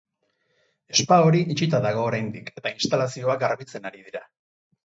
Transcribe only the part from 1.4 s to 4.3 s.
itxita dago oraindik, eta instalazioak garbitzen ari dira.